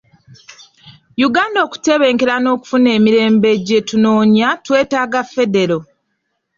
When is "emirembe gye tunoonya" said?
2.97-4.49